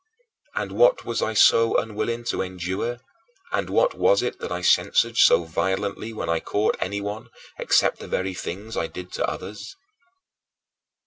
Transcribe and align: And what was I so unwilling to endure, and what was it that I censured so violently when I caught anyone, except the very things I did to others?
And 0.55 0.71
what 0.71 1.05
was 1.05 1.21
I 1.21 1.35
so 1.35 1.77
unwilling 1.77 2.23
to 2.23 2.41
endure, 2.41 3.01
and 3.51 3.69
what 3.69 3.93
was 3.93 4.23
it 4.23 4.39
that 4.39 4.51
I 4.51 4.61
censured 4.63 5.15
so 5.15 5.43
violently 5.43 6.11
when 6.11 6.27
I 6.27 6.39
caught 6.39 6.75
anyone, 6.79 7.29
except 7.59 7.99
the 7.99 8.07
very 8.07 8.33
things 8.33 8.75
I 8.75 8.87
did 8.87 9.11
to 9.11 9.27
others? 9.29 9.75